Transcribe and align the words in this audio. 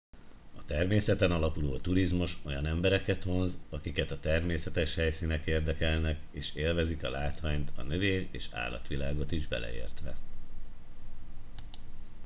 a 0.57 0.63
természeten 0.65 1.31
alapuló 1.31 1.77
turizmus 1.79 2.37
olyan 2.45 2.65
embereket 2.65 3.23
vonz 3.23 3.59
akiket 3.69 4.11
a 4.11 4.19
természetes 4.19 4.95
helyszínek 4.95 5.45
érdekelnek 5.47 6.19
és 6.31 6.53
élvezik 6.55 7.03
a 7.03 7.09
látványt 7.09 7.71
a 7.77 7.81
növény 7.81 8.27
és 8.31 8.49
állatvilágot 8.51 9.31
is 9.31 9.47
beleértve 9.47 10.15